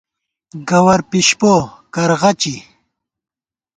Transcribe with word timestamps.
گوَرپِشپو/ 0.69 1.53
کرغَچی 1.93 2.55